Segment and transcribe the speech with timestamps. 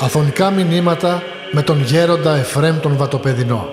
[0.00, 1.22] Αφωνικά μηνύματα
[1.52, 3.68] με τον γέροντα Εφρέμ τον Βατοπεδινό.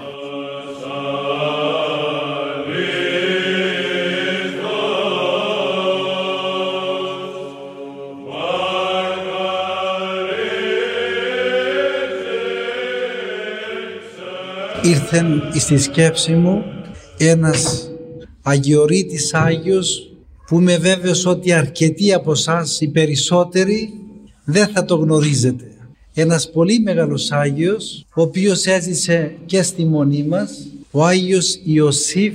[14.82, 16.64] ήρθεν στη σκέψη μου
[17.18, 17.90] ένας
[18.48, 20.12] Αγιορείτης Άγιος
[20.48, 23.94] που είμαι βέβαιος ότι αρκετοί από εσάς οι περισσότεροι
[24.44, 25.72] δεν θα το γνωρίζετε.
[26.14, 32.34] Ένας πολύ μεγάλος Άγιος, ο οποίος έζησε και στη μονή μας, ο Άγιος Ιωσήφ,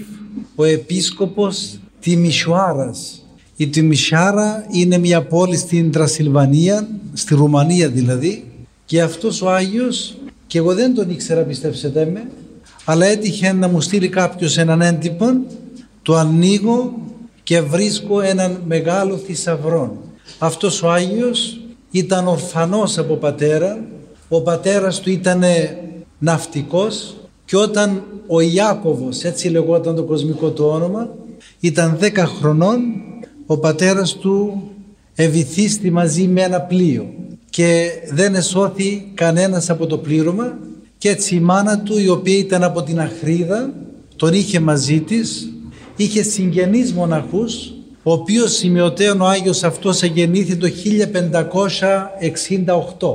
[0.55, 3.25] ο Επίσκοπος Τιμισουάρας.
[3.57, 8.45] Η Τιμισιάρα είναι μια πόλη στην Τρασιλβανία, στη Ρουμανία δηλαδή,
[8.85, 10.17] και αυτός ο Άγιος,
[10.47, 12.31] και εγώ δεν τον ήξερα πιστέψτε με,
[12.85, 15.27] αλλά έτυχε να μου στείλει κάποιος έναν έντυπο,
[16.11, 16.93] το ανοίγω
[17.43, 19.97] και βρίσκω έναν μεγάλο θησαυρό.
[20.39, 23.81] Αυτός ο Άγιος ήταν ορφανός από πατέρα,
[24.29, 25.43] ο πατέρας του ήταν
[26.19, 31.15] ναυτικός και όταν ο Ιάκωβος, έτσι λεγόταν το κοσμικό του όνομα,
[31.61, 32.81] ήταν 10 χρονών,
[33.47, 34.63] ο πατέρας του
[35.15, 37.07] ευηθίστη μαζί με ένα πλοίο
[37.51, 40.59] και δεν εσώθη κανένας από το πλήρωμα
[40.99, 43.73] και έτσι η μάνα του η οποία ήταν από την Αχρίδα
[44.17, 45.51] τον είχε μαζί της
[46.03, 50.69] είχε συγγενείς μοναχούς ο οποίος σημειωτέων ο Άγιος αυτός εγεννήθη το
[52.99, 53.09] 1568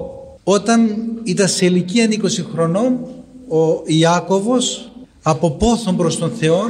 [0.44, 2.14] όταν ήταν σε ηλικία 20
[2.54, 3.00] χρονών
[3.48, 4.92] ο Ιάκωβος
[5.22, 6.62] από πόθον προς τον Θεό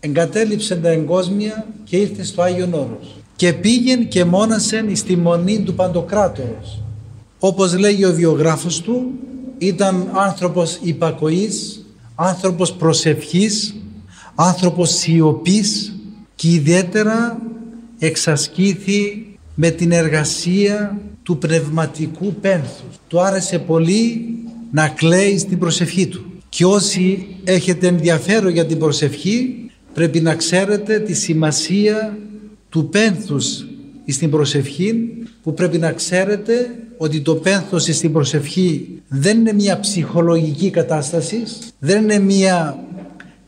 [0.00, 3.16] εγκατέλειψε τα εγκόσμια και ήρθε στο Άγιον Όρος.
[3.36, 6.82] Και πήγεν και μόνασεν στη μονή του Παντοκράτορος.
[7.38, 9.10] Όπως λέγει ο βιογράφος του
[9.58, 13.74] ήταν άνθρωπος υπακοής, άνθρωπος προσευχής,
[14.40, 15.96] άνθρωπος σιωπής
[16.34, 17.40] και ιδιαίτερα
[17.98, 22.96] εξασκήθη με την εργασία του πνευματικού πένθους.
[23.08, 24.26] Του άρεσε πολύ
[24.70, 26.24] να κλαίει στην προσευχή του.
[26.48, 32.18] Και όσοι έχετε ενδιαφέρον για την προσευχή πρέπει να ξέρετε τη σημασία
[32.68, 33.66] του πένθους
[34.06, 34.94] στην προσευχή
[35.42, 41.42] που πρέπει να ξέρετε ότι το πένθος στην προσευχή δεν είναι μια ψυχολογική κατάσταση,
[41.78, 42.78] δεν είναι μια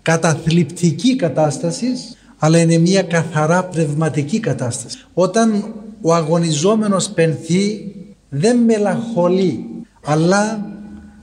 [0.03, 4.99] καταθλιπτική κατάστασης, αλλά είναι μια καθαρά πνευματική κατάσταση.
[5.15, 7.95] Όταν ο αγωνιζόμενος πενθεί
[8.29, 9.65] δεν μελαγχολεί,
[10.05, 10.71] αλλά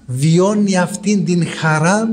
[0.05, 2.09] βιώνει αυτήν την χαρά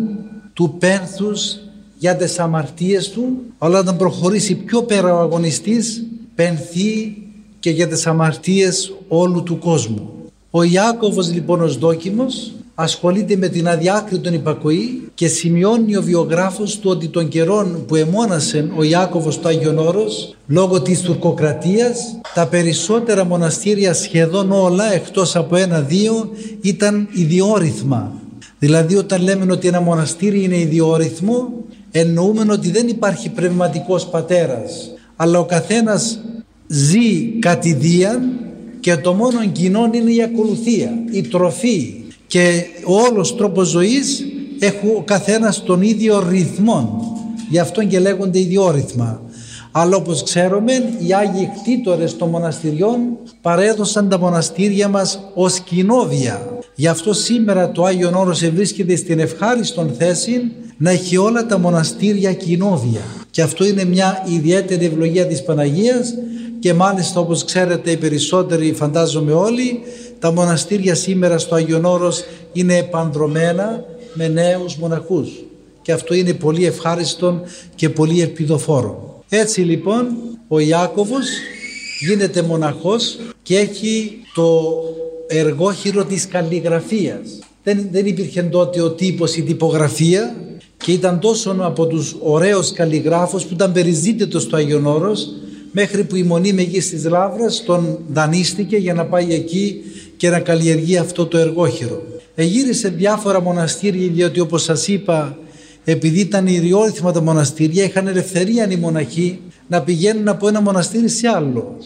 [0.53, 1.59] του πένθους
[1.99, 7.17] για τις αμαρτίες του, αλλά όταν προχωρήσει πιο πέρα ο αγωνιστής, πενθεί
[7.61, 10.11] και για τις αμαρτίες όλου του κόσμου.
[10.51, 16.91] Ο Ιάκωβος λοιπόν ως δόκιμος ασχολείται με την αδιάκριτον υπακοή και σημειώνει ο βιογράφος του
[16.91, 23.25] ότι των καιρών που εμόνασε ο Ιάκωβος του Άγιον Όρος λόγω της τουρκοκρατίας τα περισσότερα
[23.25, 26.31] μοναστήρια σχεδόν όλα εκτός από ένα-δύο
[26.61, 28.13] ήταν ιδιόρυθμα.
[28.59, 31.53] Δηλαδή όταν λέμε ότι ένα μοναστήρι είναι ιδιόρυθμο
[31.91, 36.21] εννοούμε ότι δεν υπάρχει πνευματικός πατέρας αλλά ο καθένας
[36.67, 38.23] ζει κατηδίαν
[38.81, 44.25] και το μόνο κοινό είναι η ακολουθία, η τροφή και ο όλος τρόπος ζωής
[44.59, 47.13] έχει ο καθένας τον ίδιο ρυθμό.
[47.51, 49.21] Γι' αυτό και λέγονται ιδιόρυθμα.
[49.73, 52.99] Αλλά όπως ξέρουμε οι Άγιοι κτήτορες των μοναστηριών
[53.41, 56.59] παρέδωσαν τα μοναστήρια μας ως κοινόβια.
[56.75, 62.33] Γι' αυτό σήμερα το Άγιον Όρος βρίσκεται στην ευχάριστον θέση να έχει όλα τα μοναστήρια
[62.33, 63.01] κοινόβια.
[63.31, 66.15] Και αυτό είναι μια ιδιαίτερη ευλογία της Παναγίας
[66.59, 69.81] και μάλιστα όπως ξέρετε οι περισσότεροι φαντάζομαι όλοι
[70.25, 75.29] τα μοναστήρια σήμερα στο Άγιον Όρος είναι επανδρομένα με νέους μοναχούς
[75.83, 77.41] και αυτό είναι πολύ ευχάριστο
[77.75, 79.23] και πολύ ελπιδοφόρο.
[79.29, 80.07] Έτσι λοιπόν
[80.49, 81.27] ο Ιάκωβος
[82.01, 84.75] γίνεται μοναχός και έχει το
[85.27, 87.39] εργόχειρο της καλλιγραφίας.
[87.63, 90.37] Δεν, δεν υπήρχε τότε ο τύπος, η τυπογραφία
[90.77, 95.29] και ήταν τόσο από τους ωραίους καλλιγράφους που ήταν περιζήτητος στο Άγιον Όρος
[95.73, 99.83] μέχρι που η Μονή Μεγίστης Λάβρας τον δανείστηκε για να πάει εκεί
[100.17, 102.03] και να καλλιεργεί αυτό το εργόχειρο.
[102.35, 105.39] Εγύρισε διάφορα μοναστήρια διότι όπως σας είπα
[105.85, 111.29] επειδή ήταν ιδιόρυθμα τα μοναστήρια είχαν ελευθερία οι μοναχοί να πηγαίνουν από ένα μοναστήρι σε
[111.29, 111.77] άλλο.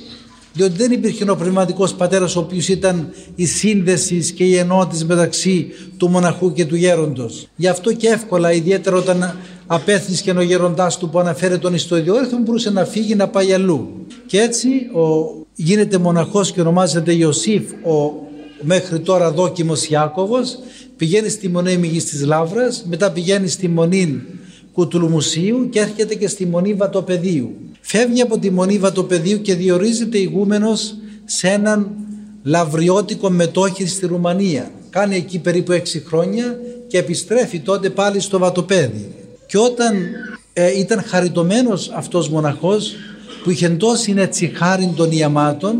[0.53, 5.67] Διότι δεν υπήρχε ο πνευματικό πατέρας ο οποίος ήταν η σύνδεσης και η ενότητα μεταξύ
[5.97, 7.49] του μοναχού και του γέροντος.
[7.57, 9.37] Γι' αυτό και εύκολα, ιδιαίτερα όταν
[9.67, 14.07] απέθυσκε ο γέροντά του που αναφέρει τον ιστοδιόρυθμο, μπορούσε να φύγει να πάει αλλού.
[14.27, 15.03] Και έτσι ο,
[15.61, 18.27] γίνεται μοναχός και ονομάζεται Ιωσήφ, ο
[18.63, 20.59] μέχρι τώρα δόκιμος Ιάκωβος,
[20.97, 24.23] πηγαίνει στη μονή Μηγή της Λάβρα, μετά πηγαίνει στη μονή
[24.73, 27.55] Κουτουλουμουσίου και έρχεται και στη μονή Βατοπεδίου.
[27.81, 30.95] φεύγει από τη Μονή Βατοπεδίου και διορίζεται ηγούμενος
[31.25, 31.91] σε έναν
[32.43, 34.71] λαβριώτικο μετόχη στη Ρουμανία.
[34.91, 39.15] Κάνει εκεί περίπου έξι χρόνια και επιστρέφει τότε πάλι στο Βατοπέδι.
[39.47, 39.97] Και όταν
[40.53, 42.95] ε, ήταν χαριτωμένος αυτός μοναχός
[43.43, 45.79] που είχε τόση έτσι χάρη των ιαμάτων,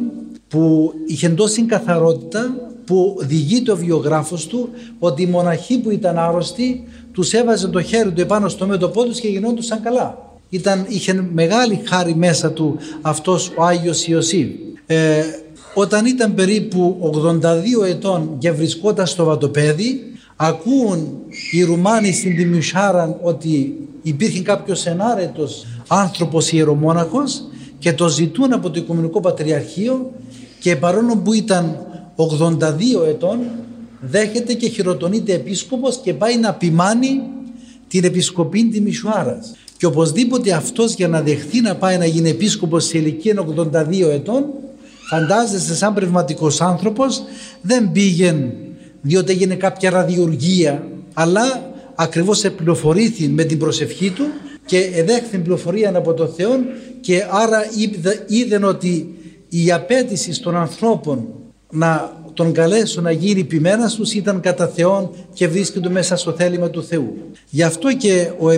[0.49, 4.69] που είχε τόση καθαρότητα, που διηγείται ο βιογράφος του
[4.99, 9.21] ότι οι μοναχοί που ήταν άρρωστοι τους έβαζε το χέρι του επάνω στο μέτωπό τους
[9.21, 10.19] και γινόντουσαν καλά.
[10.49, 14.49] Ήταν, είχε μεγάλη χάρη μέσα του αυτός ο Άγιος Ιωσήφ.
[14.87, 15.23] Ε,
[15.75, 17.13] όταν ήταν περίπου
[17.83, 20.01] 82 ετών και βρισκόταν στο βατοπέδι,
[20.37, 21.09] ακούουν
[21.53, 27.43] οι Ρουμάνοι στην Τιμιουσάρα ότι υπήρχε κάποιος ενάρετος άνθρωπος ιερομόναχος
[27.79, 30.13] και το ζητούν από το Οικουμενικό Πατριαρχείο
[30.61, 31.87] και παρόλο που ήταν
[32.17, 33.39] 82 ετών
[34.01, 37.21] δέχεται και χειροτονείται επίσκοπος και πάει να ποιμάνει
[37.89, 39.57] την επισκοπή της Μισουάρας.
[39.77, 44.45] Και οπωσδήποτε αυτός για να δεχθεί να πάει να γίνει επίσκοπος σε ηλικία 82 ετών
[45.09, 47.23] φαντάζεστε σαν πνευματικός άνθρωπος
[47.63, 48.55] δεν πήγαινε
[49.01, 54.25] διότι έγινε κάποια ραδιοργία αλλά ακριβώς επληροφορήθη με την προσευχή του
[54.69, 56.51] και εδέχθη πληροφορία από τον Θεό
[57.01, 57.65] και άρα
[58.27, 59.15] είδε ότι
[59.49, 61.29] η απέτηση των ανθρώπων
[61.71, 66.71] να τον καλέσουν να γίνει ποιμένας τους ήταν κατά Θεόν και βρίσκεται μέσα στο θέλημα
[66.71, 67.17] του Θεού.
[67.51, 68.49] Γι' αυτό και ο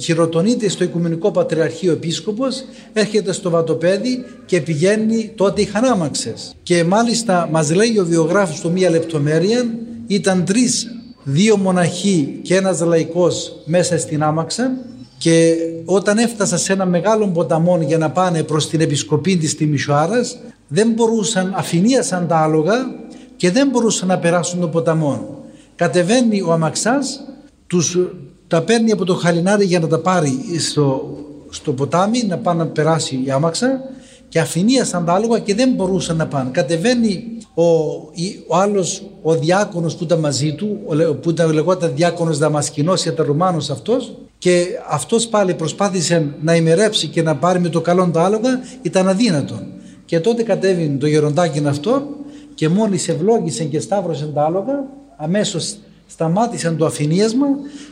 [0.00, 6.54] χειροτονείται στο Οικουμενικό Πατριαρχείο Επίσκοπος έρχεται στο Βατοπέδι και πηγαίνει τότε είχαν άμαξες.
[6.62, 9.64] Και μάλιστα μας λέει ο βιογράφος του μία λεπτομέρεια
[10.06, 10.86] ήταν τρεις
[11.24, 14.70] δύο μοναχοί και ένας λαϊκός μέσα στην άμαξα
[15.22, 20.38] και όταν έφτασα σε ένα μεγάλο ποταμό για να πάνε προς την επισκοπή της Τιμισουάρας
[20.68, 22.74] δεν μπορούσαν, αφηνίασαν τα άλογα
[23.36, 25.44] και δεν μπορούσαν να περάσουν τον ποταμό.
[25.76, 27.20] Κατεβαίνει ο αμαξάς,
[27.66, 27.98] τους,
[28.48, 31.16] τα παίρνει από το χαλινάρι για να τα πάρει στο,
[31.50, 33.80] στο ποτάμι, να πάνε να περάσει η άμαξα
[34.32, 36.50] και αφηνίασαν τα άλογα και δεν μπορούσαν να πάνε.
[36.50, 37.24] Κατεβαίνει
[37.54, 37.62] ο,
[38.46, 40.78] ο άλλος, ο διάκονος που ήταν μαζί του,
[41.22, 47.22] που ήταν λεγόταν διάκονος Δαμασκηνός, ήταν Ρουμάνος αυτός και αυτός πάλι προσπάθησε να ημερέψει και
[47.22, 49.62] να πάρει με το καλό τα άλογα, ήταν αδύνατο.
[50.04, 52.02] Και τότε κατέβηκε το γεροντάκι αυτό
[52.54, 54.84] και μόλις ευλόγησε και σταύρωσε τα άλογα,
[55.16, 55.76] αμέσως
[56.06, 57.46] σταμάτησαν το αφηνίασμα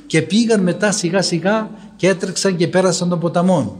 [0.06, 3.76] και πήγαν μετά σιγά σιγά και έτρεξαν και πέρασαν τον ποταμό.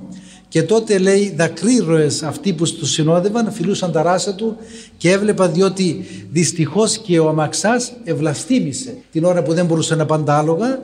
[0.50, 4.56] Και τότε λέει δακρύρωες αυτοί που τους συνόδευαν φιλούσαν τα ράσα του
[4.96, 10.24] και έβλεπα διότι δυστυχώς και ο αμαξάς ευλαστήμησε την ώρα που δεν μπορούσε να πάνε
[10.24, 10.80] τα άλογα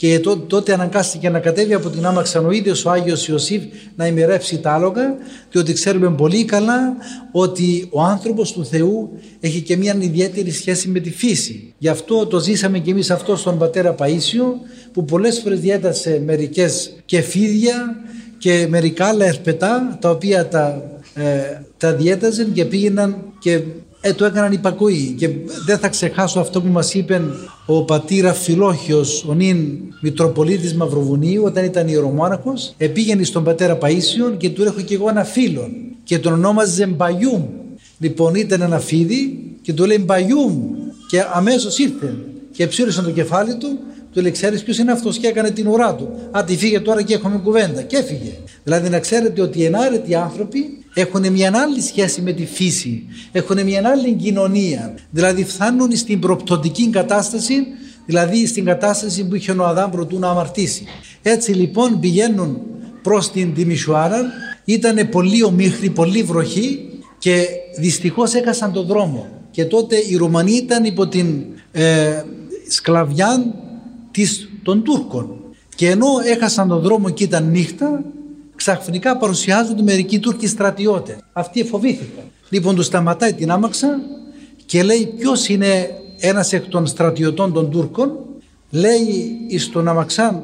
[0.00, 3.62] και τότε αναγκάστηκε να κατέβει από την άμαξα ο ίδιος ο Άγιος Ιωσήφ
[3.96, 5.16] να ημερεύσει τα άλογα
[5.50, 6.96] διότι ξέρουμε πολύ καλά
[7.32, 9.10] ότι ο άνθρωπος του Θεού
[9.40, 11.74] έχει και μια ιδιαίτερη σχέση με τη φύση.
[11.78, 14.44] Γι' αυτό το ζήσαμε και εμείς αυτό στον πατέρα Παΐσιο
[14.92, 17.96] που πολλές φορές διέτασε μερικές κεφίδια
[18.38, 20.82] και μερικά άλλα ερπετά τα οποία τα,
[21.14, 23.60] ε, τα διέταζαν και πήγαιναν και
[24.00, 25.28] ε, το έκαναν υπακοή και
[25.66, 27.22] δεν θα ξεχάσω αυτό που μας είπε
[27.66, 29.56] ο πατήρα Φιλόχιος, ο νυν
[30.00, 35.24] Μητροπολίτης Μαυροβουνίου όταν ήταν ιερομόναχος, επήγαινε στον πατέρα Παΐσιον και του έχω και εγώ ένα
[35.24, 35.70] φίλο
[36.04, 37.42] και τον ονόμαζε Μπαγιούμ.
[37.98, 40.54] Λοιπόν ήταν ένα φίδι και του λέει Μπαγιούμ
[41.08, 42.14] και αμέσως ήρθε
[42.52, 43.78] και ψήρισαν το κεφάλι του
[44.12, 46.08] του λέει: Ξέρεις ποιος είναι αυτός; και έκανε την ουρά του.
[46.30, 47.82] Α, τη φύγε τώρα και έχουμε κουβέντα.
[47.82, 48.38] Και έφυγε.
[48.64, 53.06] Δηλαδή να ξέρετε ότι οι ενάρετοι άνθρωποι έχουν μια άλλη σχέση με τη φύση.
[53.32, 54.94] Έχουν μια άλλη κοινωνία.
[55.10, 57.66] Δηλαδή φτάνουν στην προπτωτική κατάσταση,
[58.06, 60.84] δηλαδή στην κατάσταση που είχε ο Αδάμ προτού να αμαρτήσει.
[61.22, 62.60] Έτσι λοιπόν πηγαίνουν
[63.02, 64.22] προς την Τιμισουάρα.
[64.64, 66.88] Ήταν πολύ ομίχρη, πολύ βροχή
[67.18, 67.46] και
[67.78, 69.28] δυστυχώς έκασαν τον δρόμο.
[69.50, 72.22] Και τότε οι Ρουμανοί ήταν υπό την ε,
[72.68, 73.54] σκλαβιά
[74.10, 75.34] της, των Τούρκων.
[75.74, 78.04] Και ενώ έχασαν τον δρόμο και ήταν νύχτα,
[78.60, 81.16] ξαφνικά παρουσιάζονται μερικοί Τούρκοι στρατιώτες.
[81.32, 82.24] Αυτοί φοβήθηκαν.
[82.48, 84.00] Λοιπόν, τους σταματάει την άμαξα
[84.66, 88.18] και λέει ποιος είναι ένας εκ των στρατιωτών των Τούρκων.
[88.70, 90.42] Λέει στον αμαξάν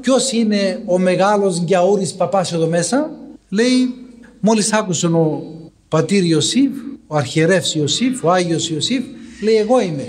[0.00, 3.10] ποιος είναι ο μεγάλος Γκιαούρης παπάς εδώ μέσα.
[3.48, 3.94] Λέει
[4.40, 5.42] μόλις άκουσε ο
[5.88, 6.72] πατήρ Ιωσήφ,
[7.06, 9.04] ο αρχιερεύς Ιωσήφ, ο Άγιος Ιωσήφ,
[9.42, 10.08] λέει εγώ είμαι.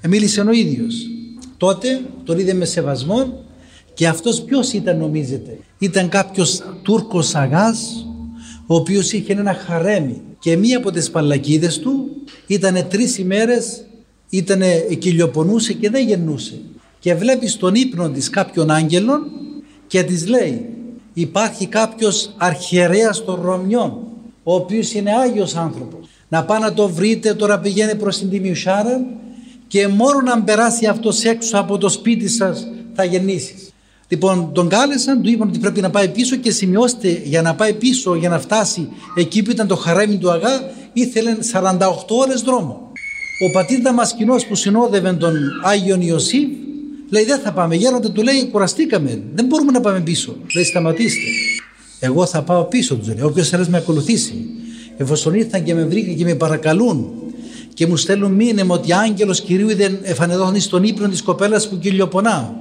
[0.00, 0.94] Ε, μίλησε ο ίδιος.
[1.56, 3.44] Τότε τον είδε με σεβασμό
[4.00, 8.06] και αυτός ποιος ήταν νομίζετε; Ήταν κάποιος Τούρκος αγάς
[8.66, 12.08] ο οποίος είχε ένα χαρέμι και μία από τις παλακίδες του
[12.46, 13.84] ήταν τρεις ημέρες
[14.30, 14.62] ήταν
[14.98, 16.60] κυλιοπονούσε και δεν γεννούσε
[16.98, 19.20] και βλέπει στον ύπνο της κάποιον άγγελον
[19.86, 20.68] και της λέει
[21.12, 23.98] υπάρχει κάποιος αρχιερέας των Ρωμιών
[24.42, 29.06] ο οποίος είναι Άγιος άνθρωπος να πάει να το βρείτε τώρα πηγαίνει προς την Τιμιουσάρα
[29.66, 33.69] και μόνο να περάσει αυτός έξω από το σπίτι σας θα γεννήσεις.
[34.12, 37.72] Λοιπόν, τον κάλεσαν, του είπαν ότι πρέπει να πάει πίσω και σημειώστε για να πάει
[37.72, 42.92] πίσω, για να φτάσει εκεί που ήταν το χαρέμι του Αγά, ήθελε 48 ώρες δρόμο.
[43.48, 46.48] Ο πατήρ Δαμασκηνός που συνόδευε τον Άγιον Ιωσήφ
[47.10, 47.74] λέει δεν θα πάμε.
[47.74, 50.36] Γέροντα του λέει κουραστήκαμε, δεν μπορούμε να πάμε πίσω.
[50.54, 51.26] Λέει σταματήστε.
[52.00, 53.22] Εγώ θα πάω πίσω του λέει.
[53.22, 54.46] Όποιος θέλει με ακολουθήσει.
[54.96, 57.10] Εφόσον ήρθαν και με βρήκαν και με παρακαλούν
[57.74, 62.54] και μου στέλνουν μήνυμα ότι άγγελος κυρίου δεν εφανεδόθη στον ύπνο της κοπέλας που κυλιοπονά.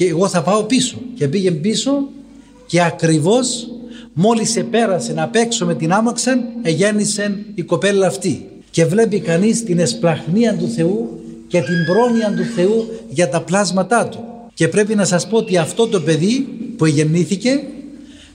[0.00, 0.96] Και εγώ θα πάω πίσω.
[1.14, 2.08] Και πήγε πίσω
[2.66, 3.68] και ακριβώς
[4.12, 8.48] μόλις επέρασε να παίξω με την άμαξα, εγέννησε η κοπέλα αυτή.
[8.70, 14.08] Και βλέπει κανείς την εσπλαχνία του Θεού και την πρόνοια του Θεού για τα πλάσματά
[14.08, 14.18] του.
[14.54, 17.62] Και πρέπει να σας πω ότι αυτό το παιδί που γεννήθηκε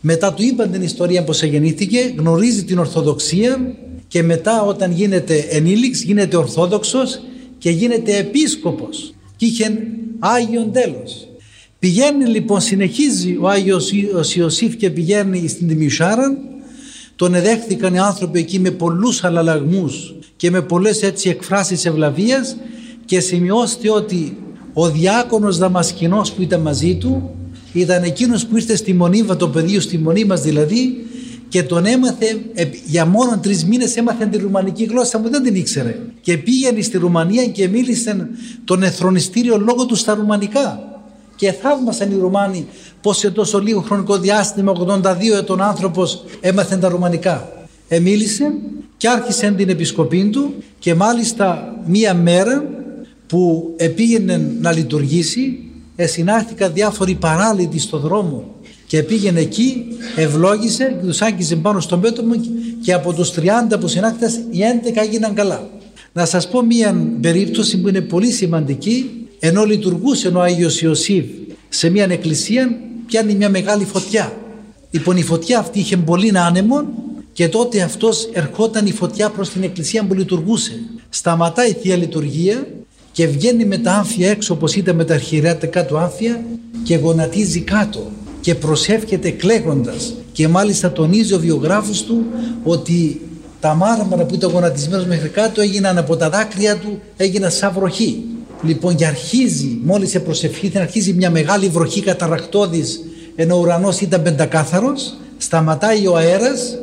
[0.01, 3.75] μετά του είπαν την ιστορία πως γεννήθηκε, γνωρίζει την Ορθοδοξία
[4.07, 7.21] και μετά όταν γίνεται ενήλιξ γίνεται Ορθόδοξος
[7.57, 9.77] και γίνεται Επίσκοπος και είχε
[10.19, 11.27] Άγιον τέλος.
[11.85, 13.91] Πηγαίνει λοιπόν, συνεχίζει ο Άγιος
[14.35, 16.37] Ιωσήφ και πηγαίνει στην Τιμισάρα,
[17.15, 22.57] τον εδέχθηκαν οι άνθρωποι εκεί με πολλούς αλλαλαγμούς και με πολλές έτσι εκφράσεις ευλαβίας
[23.05, 24.37] και σημειώστε ότι
[24.73, 27.35] ο διάκονος Δαμασκηνός που ήταν μαζί του
[27.73, 31.05] ήταν εκείνος που ήρθε στη Μονίβα το πεδίο στη Μονή μας δηλαδή
[31.49, 32.39] και τον έμαθε
[32.85, 35.99] για μόνο τρεις μήνες έμαθε τη ρουμανική γλώσσα μου δεν την ήξερε.
[36.21, 38.29] Και πήγαινε στη Ρουμανία και μίλησε
[38.63, 40.94] τον εθρονιστήριο λόγο του στα ρουμανικά
[41.35, 42.67] και θαύμασαν οι Ρουμάνοι
[43.01, 45.01] πως σε τόσο λίγο χρονικό διάστημα 82
[45.37, 47.49] ετών άνθρωπος έμαθε τα ρουμανικά
[47.87, 48.53] εμίλησε
[48.97, 52.63] και άρχισε την επισκοπή του και μάλιστα μία μέρα
[53.27, 55.59] που επήγαινε να λειτουργήσει
[55.95, 58.55] εσυνάχθηκαν διάφοροι παράλυτοι στο δρόμο
[58.87, 62.35] και πήγαινε εκεί, ευλόγησε και τους άγγιζε πάνω στο μέτωπο
[62.81, 63.41] και από τους 30
[63.79, 64.59] που συνάχθηκαν οι
[64.93, 65.69] 11 έγιναν καλά.
[66.13, 71.25] Να σας πω μία περίπτωση που είναι πολύ σημαντική ενώ λειτουργούσε ο Άγιος Ιωσήφ
[71.69, 74.33] σε μια εκκλησία πιάνει μια μεγάλη φωτιά.
[74.91, 76.83] Λοιπόν η φωτιά αυτή είχε πολύ άνεμο
[77.33, 80.79] και τότε αυτός ερχόταν η φωτιά προς την εκκλησία που λειτουργούσε.
[81.09, 82.67] Σταματάει η Θεία Λειτουργία
[83.11, 86.43] και βγαίνει με τα άμφια έξω όπως ήταν με τα αρχιεράτικα του άμφια
[86.83, 88.11] και γονατίζει κάτω
[88.41, 92.25] και προσεύχεται κλαίγοντας και μάλιστα τονίζει ο βιογράφος του
[92.63, 93.21] ότι
[93.59, 98.23] τα μάρμαρα που ήταν γονατισμένος μέχρι κάτω έγιναν από τα δάκρυα του έγιναν σαν βροχή.
[98.63, 103.01] Λοιπόν και αρχίζει μόλις σε προσευχήθη αρχίζει μια μεγάλη βροχή καταρακτώδης
[103.35, 106.77] ενώ ο ουρανός ήταν πεντακάθαρος σταματάει ο αέρας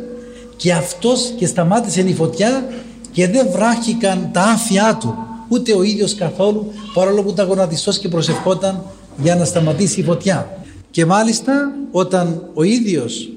[0.56, 2.66] και αυτός και σταμάτησε η φωτιά
[3.12, 5.14] και δεν βράχηκαν τα άφια του
[5.48, 8.84] ούτε ο ίδιος καθόλου παρόλο που ήταν γονατιστός και προσευχόταν
[9.16, 10.64] για να σταματήσει η φωτιά.
[10.90, 13.28] Και μάλιστα όταν ο ίδιος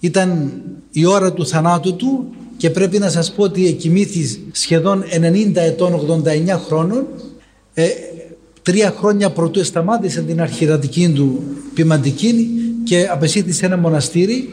[0.00, 0.52] ήταν
[0.90, 2.24] η ώρα του θανάτου του
[2.56, 7.06] και πρέπει να σας πω ότι εκοιμήθης σχεδόν 90 ετών 89 χρόνων
[7.74, 7.88] ε,
[8.62, 11.42] τρία χρόνια πρωτού σταμάτησε την αρχιερατική του
[11.74, 12.48] ποιμαντική
[12.84, 14.48] και απεσύτησε ένα μοναστήρι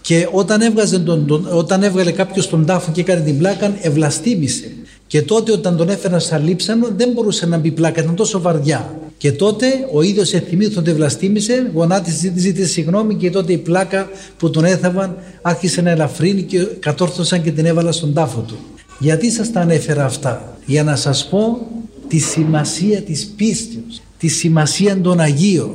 [0.00, 4.70] και όταν, έβγαζε τον, τον, όταν έβγαλε κάποιος τον τάφο και έκανε την πλάκα, ευλαστήμησε.
[5.06, 8.98] Και τότε όταν τον έφεραν σαν λείψανο δεν μπορούσε να μπει πλάκα, ήταν τόσο βαριά.
[9.18, 14.50] Και τότε ο ίδιος εθυμήθη ότι ευλαστήμησε, γονάτισε, ζήτησε συγγνώμη και τότε η πλάκα που
[14.50, 18.56] τον έθαβαν άρχισε να ελαφρύνει και κατόρθωσαν και την έβαλα στον τάφο του.
[18.98, 21.66] Γιατί σας τα ανέφερα αυτά, για να σας πω
[22.08, 25.74] τη σημασία της πίστης, τη σημασία των Αγίων.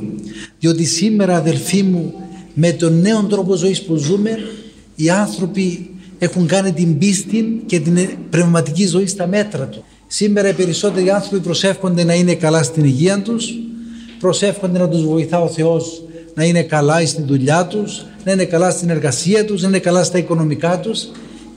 [0.59, 2.13] Διότι σήμερα αδελφοί μου
[2.53, 4.38] με τον νέο τρόπο ζωής που ζούμε
[4.95, 9.83] οι άνθρωποι έχουν κάνει την πίστη και την πνευματική ζωή στα μέτρα του.
[10.07, 13.53] Σήμερα οι περισσότεροι άνθρωποι προσεύχονται να είναι καλά στην υγεία τους,
[14.19, 18.71] προσεύχονται να τους βοηθά ο Θεός να είναι καλά στην δουλειά τους, να είναι καλά
[18.71, 21.07] στην εργασία τους, να είναι καλά στα οικονομικά τους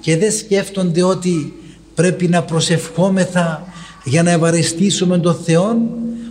[0.00, 1.52] και δεν σκέφτονται ότι
[1.94, 3.73] πρέπει να προσευχόμεθα
[4.04, 5.76] για να ευαρεστήσουμε τον Θεό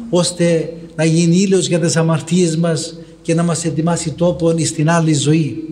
[0.09, 5.13] ώστε να γίνει ήλιος για τις αμαρτίες μας και να μας ετοιμάσει τόπο στην άλλη
[5.13, 5.63] ζωή.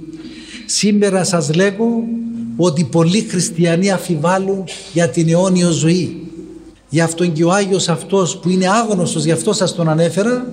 [0.65, 1.85] Σήμερα σας λέγω
[2.57, 6.21] ότι πολλοί χριστιανοί αφιβάλλουν για την αιώνιο ζωή.
[6.89, 10.45] Γι' αυτό και ο Άγιος αυτός που είναι άγνωστος, γι' αυτό σας τον ανέφερα,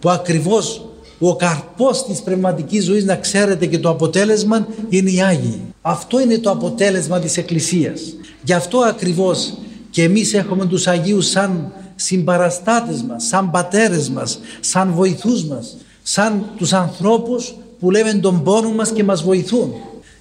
[0.00, 0.88] που ακριβώς
[1.18, 5.60] ο καρπός της πνευματικής ζωής να ξέρετε και το αποτέλεσμα είναι οι Άγιοι.
[5.82, 8.00] Αυτό είναι το αποτέλεσμα της Εκκλησίας.
[8.42, 9.54] Γι' αυτό ακριβώς
[9.96, 16.44] και εμείς έχουμε τους Αγίους σαν συμπαραστάτες μας, σαν πατέρες μας, σαν βοηθούς μας, σαν
[16.56, 19.72] τους ανθρώπους που λέμε τον πόνο μας και μας βοηθούν.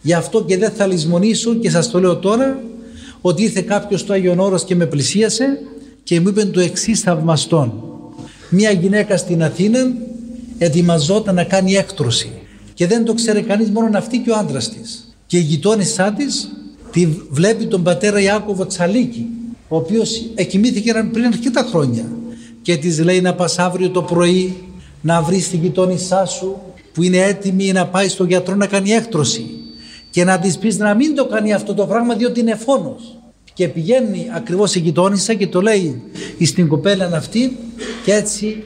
[0.02, 2.60] Γι' αυτό και δεν θα λησμονήσω και σας το λέω τώρα
[3.22, 5.60] ότι ήρθε κάποιος στο Άγιον Όρος και με πλησίασε
[6.04, 7.84] και μου είπε το εξής θαυμαστόν.
[8.50, 9.80] Μία γυναίκα στην Αθήνα
[10.58, 12.32] ετοιμαζόταν να κάνει έκτρωση
[12.74, 15.16] και δεν το ξέρει κανείς μόνο αυτή και ο άντρας της.
[15.26, 16.52] Και η γειτόνισά της
[16.92, 19.30] τη βλέπει τον πατέρα Ιάκωβο Τσαλίκη
[19.68, 22.06] ο οποίος εκοιμήθηκε πριν αρκετά χρόνια
[22.62, 24.56] και της λέει να πας αύριο το πρωί
[25.02, 26.58] να βρεις την γειτόνισά σου
[26.94, 29.46] που είναι έτοιμη να πάει στο γιατρό να κάνει έκτρωση
[30.10, 33.18] και να της πεις να μην το κάνει αυτό το πράγμα διότι είναι φόνος.
[33.54, 36.02] Και πηγαίνει ακριβώς η γειτόνισσα και το λέει
[36.42, 37.58] στην κοπέλα αυτή
[38.04, 38.64] και έτσι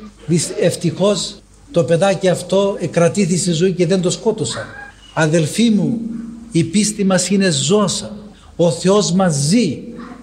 [0.59, 1.41] ευτυχώς
[1.71, 4.65] το παιδάκι αυτό εκρατήθη στη ζωή και δεν το σκότωσα.
[5.13, 5.99] Αδελφοί μου,
[6.51, 8.15] η πίστη μας είναι ζώσα.
[8.55, 9.79] Ο Θεός μας ζει.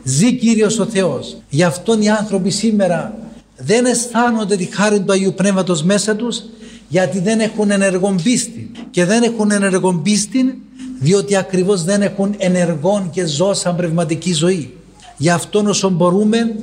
[0.09, 1.37] Ζει Κύριος ο Θεός.
[1.49, 3.19] Γι' αυτόν οι άνθρωποι σήμερα
[3.57, 6.43] δεν αισθάνονται τη χάρη του Αγίου Πνεύματος μέσα τους
[6.89, 8.71] γιατί δεν έχουν ενεργόν πίστη.
[8.91, 10.63] Και δεν έχουν ενεργόν πίστη
[11.01, 14.75] διότι ακριβώς δεν έχουν ενεργόν και ζώσαν πνευματική ζωή.
[15.17, 16.55] Γι' αυτόν όσο μπορούμε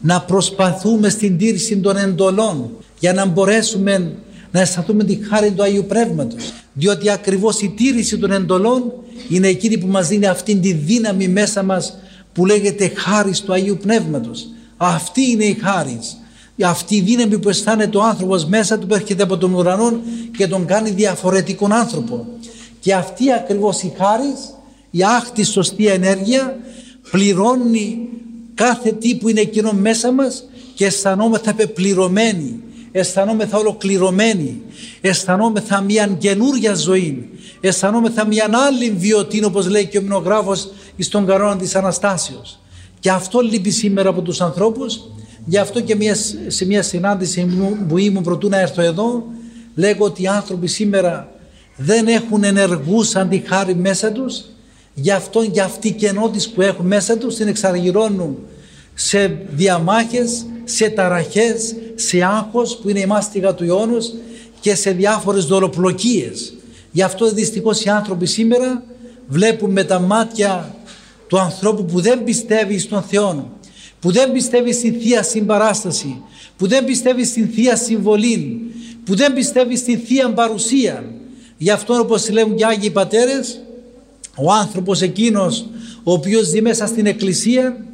[0.00, 4.12] να προσπαθούμε στην τήρηση των εντολών για να μπορέσουμε
[4.50, 6.52] να αισθανθούμε τη χάρη του Αγίου Πνεύματος.
[6.72, 8.92] Διότι ακριβώς η τήρηση των εντολών
[9.28, 11.98] είναι εκείνη που μας δίνει αυτήν τη δύναμη μέσα μας
[12.38, 14.48] που λέγεται χάρη του Αγίου Πνεύματος.
[14.76, 16.00] Αυτή είναι η χάρη.
[16.62, 20.00] Αυτή η δύναμη που αισθάνεται ο άνθρωπος μέσα του που έρχεται από τον ουρανό
[20.36, 22.26] και τον κάνει διαφορετικόν άνθρωπο.
[22.80, 24.34] Και αυτή ακριβώς η χάρη,
[24.90, 26.58] η άχτη σωστή ενέργεια
[27.10, 28.08] πληρώνει
[28.54, 34.62] κάθε τι που είναι εκείνο μέσα μας και αισθανόμεθα πεπληρωμένοι αισθανόμεθα ολοκληρωμένοι,
[35.00, 37.28] αισθανόμεθα μια καινούρια ζωή,
[37.60, 42.58] αισθανόμεθα μια άλλη βιωτή όπως λέει και ο μνογράφος στον καρόνα της Αναστάσεως.
[43.00, 45.00] Και αυτό λείπει σήμερα από τους ανθρώπους,
[45.44, 46.16] γι' αυτό και μια,
[46.46, 47.48] σε μια συνάντηση
[47.88, 49.24] που ήμουν προτού να έρθω εδώ,
[49.74, 51.32] λέγω ότι οι άνθρωποι σήμερα
[51.76, 54.44] δεν έχουν ενεργούς αντιχάρη μέσα τους,
[54.94, 58.38] γι' αυτό και αυτή η κενότης που έχουν μέσα τους την εξαργυρώνουν
[58.94, 64.14] σε διαμάχες, σε ταραχές, σε άγχος που είναι η μάστιγα του αιώνος
[64.60, 66.54] και σε διάφορες δωροπλοκίες.
[66.90, 68.82] Γι' αυτό δυστυχώς οι άνθρωποι σήμερα
[69.28, 70.76] βλέπουν με τα μάτια
[71.26, 73.58] του ανθρώπου που δεν πιστεύει στον Θεό,
[74.00, 76.22] που δεν πιστεύει στην Θεία Συμπαράσταση,
[76.56, 78.60] που δεν πιστεύει στην Θεία Συμβολή,
[79.04, 81.04] που δεν πιστεύει στην Θεία Παρουσία.
[81.56, 83.60] Γι' αυτό όπως λέγουν και Άγιοι Πατέρες,
[84.36, 85.66] ο άνθρωπος εκείνος
[86.02, 87.87] ο οποίος ζει μέσα στην Εκκλησία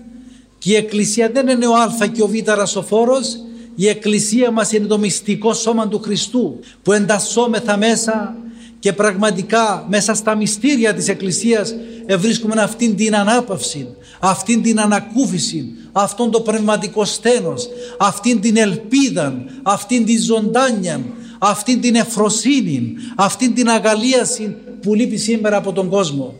[0.64, 3.36] και η Εκκλησία δεν είναι ο Α και ο Β ρασοφόρος,
[3.74, 8.36] η Εκκλησία μας είναι το μυστικό σώμα του Χριστού που εντασσόμεθα μέσα
[8.78, 11.74] και πραγματικά μέσα στα μυστήρια της Εκκλησίας
[12.18, 13.88] βρίσκουμε αυτήν την ανάπαυση,
[14.20, 21.00] αυτήν την ανακούφιση, αυτόν το πνευματικό στένος, αυτήν την ελπίδα, αυτήν την ζωντάνια,
[21.38, 26.34] αυτήν την εφροσύνη, αυτήν την αγαλίαση που λείπει σήμερα από τον κόσμο.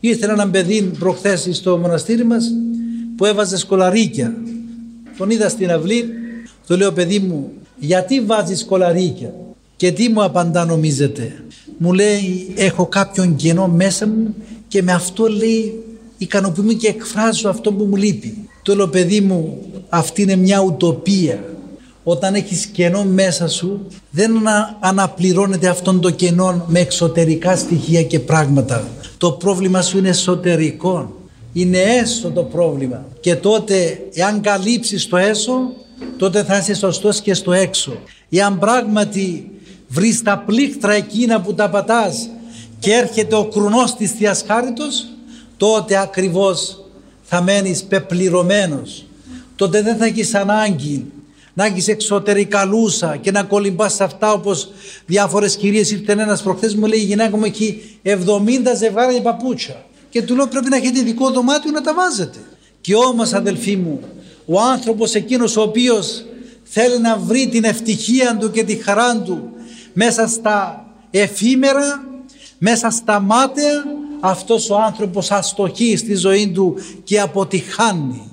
[0.00, 2.44] Ήρθε ένα παιδί προχθές στο μοναστήρι μας
[3.20, 4.34] που έβαζε σκολαρίκια.
[5.16, 6.04] Τον είδα στην αυλή,
[6.66, 9.32] του λέω παιδί μου γιατί βάζεις σκολαρίκια
[9.76, 11.44] και τι μου απαντά νομίζετε;
[11.78, 14.34] Μου λέει έχω κάποιον κενό μέσα μου
[14.68, 15.84] και με αυτό λέει
[16.18, 18.48] ικανοποιούμε και εκφράζω αυτό που μου λείπει.
[18.62, 21.44] Του λέω παιδί μου αυτή είναι μια ουτοπία.
[22.04, 24.32] Όταν έχεις κενό μέσα σου δεν
[24.80, 28.88] αναπληρώνεται αυτόν το κενό με εξωτερικά στοιχεία και πράγματα.
[29.18, 31.19] Το πρόβλημα σου είναι εσωτερικό
[31.52, 33.06] είναι έσω το πρόβλημα.
[33.20, 35.72] Και τότε εάν καλύψεις το έσω
[36.16, 37.98] τότε θα είσαι σωστός και στο έξω.
[38.30, 39.50] Εάν πράγματι
[39.88, 42.28] βρεις τα πλήκτρα εκείνα που τα πατάς
[42.78, 45.06] και έρχεται ο κρουνός της Θείας Χάριτος
[45.56, 46.84] τότε ακριβώς
[47.22, 49.04] θα μένεις πεπληρωμένος.
[49.56, 51.04] Τότε δεν θα έχεις ανάγκη
[51.54, 54.70] να έχεις εξωτερικά λούσα και να κολυμπάς σε αυτά όπως
[55.06, 58.16] διάφορες κυρίες ήρθε ένας προχθές μου λέει η γυναίκα μου έχει 70
[58.76, 62.38] ζευγάρια παπούτσια και του λέω πρέπει να έχετε ειδικό δωμάτιο να τα βάζετε.
[62.80, 64.00] Και όμως αδελφοί μου,
[64.46, 66.24] ο άνθρωπος εκείνος ο οποίος
[66.62, 69.50] θέλει να βρει την ευτυχία του και τη χαρά του
[69.92, 72.04] μέσα στα εφήμερα,
[72.58, 73.84] μέσα στα μάτια,
[74.20, 78.32] αυτός ο άνθρωπος αστοχεί στη ζωή του και αποτυχάνει.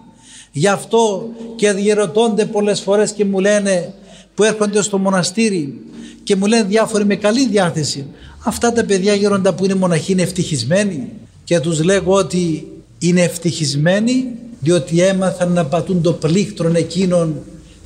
[0.51, 3.93] Γι' αυτό και διερωτώνται πολλές φορές και μου λένε
[4.35, 5.81] που έρχονται στο μοναστήρι
[6.23, 8.07] και μου λένε διάφοροι με καλή διάθεση
[8.43, 11.13] αυτά τα παιδιά γέροντα που είναι μοναχοί είναι ευτυχισμένοι
[11.47, 12.67] και τους λέγω ότι
[12.99, 14.25] είναι ευτυχισμένοι
[14.60, 17.36] διότι έμαθαν να πατούν το πλήκτρον εκείνων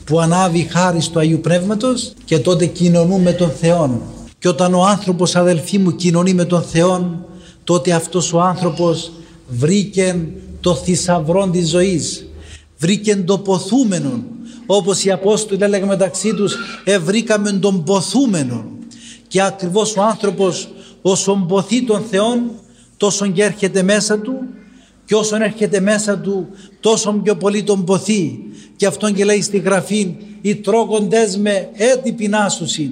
[0.04, 4.02] που ανάβει χάρη του Αγίου Πνεύματος και τότε κοινωνούν με τον Θεό.
[4.40, 7.26] Και όταν ο άνθρωπος αδελφοί μου κοινωνεί με τον Θεό
[7.64, 9.12] τότε αυτός ο άνθρωπος
[9.48, 10.28] βρήκε
[10.60, 12.26] το θησαυρό της ζωής,
[12.78, 14.24] βρήκε το ποθούμενο
[14.66, 18.66] όπως οι Απόστολοι έλεγαν μεταξύ τους ευρήκαμε τον ποθούμενο
[19.28, 20.70] και ακριβώς ο άνθρωπος
[21.02, 22.52] όσον ποθεί τον Θεόν
[23.02, 24.34] τόσο και έρχεται μέσα του
[25.06, 26.48] και όσον έρχεται μέσα του
[26.80, 28.40] τόσο πιο πολύ τον ποθεί
[28.76, 32.92] και αυτόν και λέει στη γραφή οι τρώγοντες με έτη πεινάσουσιν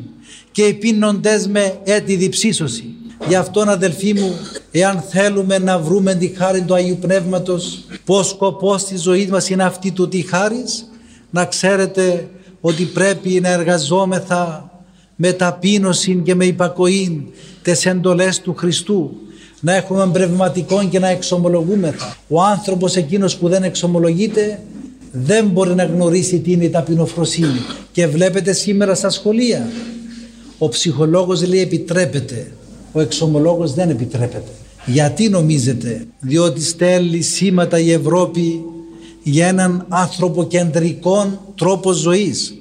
[0.51, 2.93] και οι πίνοντες με έτη διψήσωση.
[3.27, 4.33] Γι' αυτόν αδελφοί μου,
[4.71, 9.63] εάν θέλουμε να βρούμε τη χάρη του Αγίου Πνεύματος, πως σκοπός της ζωής μας είναι
[9.63, 10.89] αυτή του τη χάρης,
[11.29, 12.29] να ξέρετε
[12.61, 14.71] ότι πρέπει να εργαζόμεθα
[15.15, 19.17] με ταπείνωση και με υπακοή τις εντολές του Χριστού
[19.61, 22.17] να έχουμε πνευματικό και να εξομολογούμεθα.
[22.27, 24.59] Ο άνθρωπος εκείνος που δεν εξομολογείται
[25.11, 27.59] δεν μπορεί να γνωρίσει τι είναι η ταπεινοφροσύνη.
[27.91, 29.69] Και βλέπετε σήμερα στα σχολεία.
[30.57, 32.51] Ο ψυχολόγος λέει επιτρέπεται.
[32.91, 34.51] Ο εξομολόγος δεν επιτρέπεται.
[34.85, 38.63] Γιατί νομίζετε; Διότι στέλνει σήματα η Ευρώπη
[39.23, 42.53] για έναν ανθρωποκεντρικό τρόπο ζωής.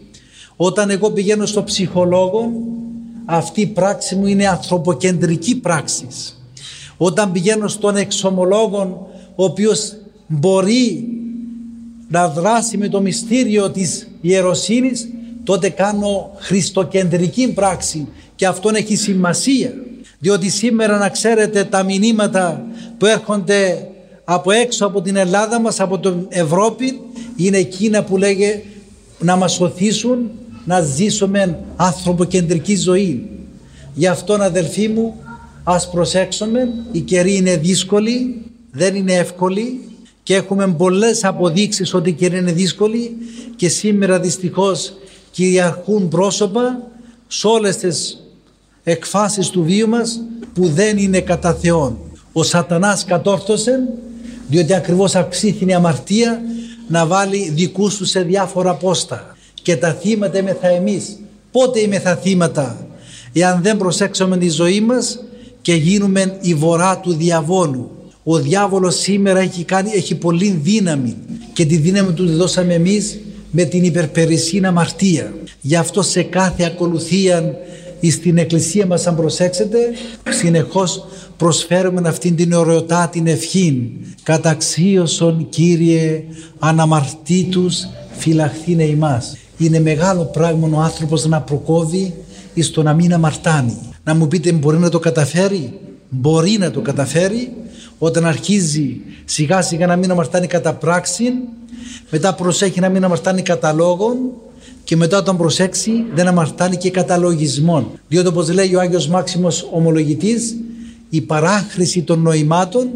[0.57, 2.51] Όταν εγώ πηγαίνω στο ψυχολόγο
[3.25, 6.07] αυτή η πράξη μου είναι ανθρωποκεντρική πράξη.
[6.99, 11.09] Όταν πηγαίνω στον εξομολόγο ο οποίος μπορεί
[12.09, 15.09] να δράσει με το μυστήριο της ιεροσύνης
[15.45, 19.73] τότε κάνω χριστοκεντρική πράξη και αυτό έχει σημασία
[20.19, 22.67] διότι σήμερα να ξέρετε τα μηνύματα
[22.99, 23.89] που έρχονται
[24.25, 27.01] από έξω από την Ελλάδα μας, από την Ευρώπη
[27.37, 28.63] είναι εκείνα που λέγε
[29.19, 30.31] να μας οθήσουν
[30.65, 33.29] να ζήσουμε ανθρωποκεντρική ζωή.
[33.95, 35.15] Γι' αυτό αδελφοί μου
[35.65, 39.81] ας προσέξουμε, η καιρή είναι δύσκολη, δεν είναι εύκολη
[40.23, 43.17] και έχουμε πολλές αποδείξεις ότι η καιρή είναι δύσκολη
[43.57, 44.93] και σήμερα δυστυχώς
[45.31, 46.83] κυριαρχούν πρόσωπα
[47.27, 48.23] σε όλες τις
[48.85, 50.21] εκφάσεις του βίου μας
[50.55, 51.99] που δεν είναι κατά Θεόν.
[52.33, 53.81] Ο σατανάς κατόρθωσε
[54.49, 56.41] διότι ακριβώς αυξήθηνε η αμαρτία
[56.89, 61.19] να βάλει δικούς του σε διάφορα πόστα και τα θύματα είμαι θα εμείς.
[61.53, 62.87] Πότε είμαι θα θύματα;
[63.33, 65.19] Εάν δεν προσέξουμε τη ζωή μας
[65.69, 67.91] και γίνουμε η βορρά του διαβόλου.
[68.25, 71.17] Ο διάβολος σήμερα έχει, κάνει, έχει πολύ δύναμη
[71.53, 73.19] και τη δύναμη του τη δώσαμε εμείς
[73.51, 75.35] με την υπερπερισσίνα αμαρτία.
[75.61, 77.55] Γι' αυτό σε κάθε ακολουθία
[78.11, 79.79] στην εκκλησία μας αν προσέξετε
[80.29, 83.91] συνεχώς προσφέρουμε αυτήν την ωραιοτά την ευχή
[84.23, 86.25] καταξίωσον Κύριε
[86.59, 92.15] αναμαρτήτους φυλαχθήνε ημάς είναι μεγάλο πράγμα ο άνθρωπος να προκόβει
[92.61, 95.73] στο να μην αμαρτάνει να μου πείτε μπορεί να το καταφέρει;
[96.09, 97.53] Μπορεί να το καταφέρει
[97.99, 101.33] όταν αρχίζει σιγά σιγά να μην αμαρτάνει κατά πράξη
[102.11, 104.17] μετά προσέχει να μην αμαρτάνει κατά λόγων
[104.85, 107.87] και μετά όταν προσέξει δεν αμαρτάνει και κατά λογισμών.
[108.09, 110.57] Διότι όπως λέει ο Άγιος Μάξιμος ομολογητής
[111.11, 112.89] η παράχρηση των νοημάτων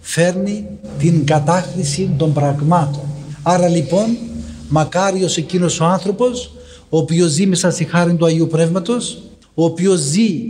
[0.00, 0.66] φέρνει
[0.98, 3.02] την κατάχρηση των πραγμάτων.
[3.42, 4.16] Άρα λοιπόν
[4.68, 6.52] μακάριος εκείνος ο άνθρωπος
[6.88, 9.22] ο οποίος ζει μέσα στη χάρη του Αγίου Πνεύματος
[9.54, 10.42] ο οποίος ζει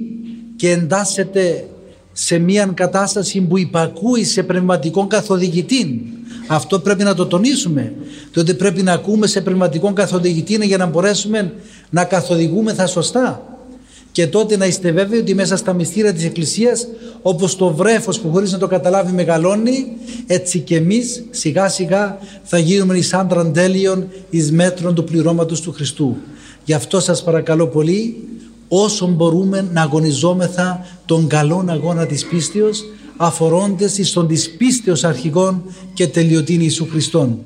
[0.57, 1.69] και εντάσσεται
[2.13, 6.11] σε μια κατάσταση που υπακούει σε πνευματικό καθοδηγητή
[6.53, 7.93] αυτό πρέπει να το τονίσουμε.
[8.33, 11.53] Διότι πρέπει να ακούμε σε πνευματικό καθοδηγητή για να μπορέσουμε
[11.91, 13.45] να καθοδηγούμε θα σωστά.
[14.13, 16.87] Και τότε να είστε βέβαιοι ότι μέσα στα μυστήρια της Εκκλησίας
[17.23, 19.87] όπως το βρέφος που χωρίς να το καταλάβει μεγαλώνει
[20.27, 25.73] έτσι και εμείς σιγά σιγά θα γίνουμε εις άντραν τέλειων εις μέτρων του πληρώματος του
[25.73, 26.17] Χριστού.
[26.65, 28.29] Γι' αυτό σας παρακαλώ πολύ
[28.72, 32.85] όσο μπορούμε να αγωνιζόμεθα τον καλόν αγώνα της πίστεως
[33.16, 35.62] αφορώντες εις τον της πίστεως αρχηγών
[35.94, 37.38] και τελειωτήν Ιησού Χριστόν.